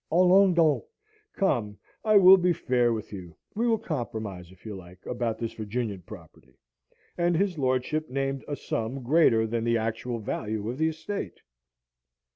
[0.11, 0.83] Allons donc!
[1.33, 3.35] Come, I will be fair with you!
[3.53, 6.57] We will compromise, if you like, about this Virginian property!"
[7.19, 11.39] and his lordship named a sum greater than the actual value of the estate.